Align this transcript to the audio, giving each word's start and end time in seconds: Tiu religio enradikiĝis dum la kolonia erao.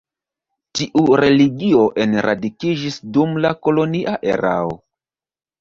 Tiu 0.79 1.03
religio 1.21 1.83
enradikiĝis 2.05 2.97
dum 3.19 3.39
la 3.47 3.55
kolonia 3.67 4.19
erao. 4.33 4.77